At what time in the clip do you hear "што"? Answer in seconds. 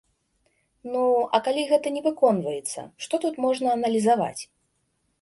3.07-3.23